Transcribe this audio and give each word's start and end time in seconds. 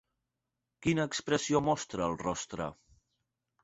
Quina 0.85 1.05
expressió 1.11 1.63
mostra 1.69 2.07
el 2.11 2.19
rostre? 2.27 2.75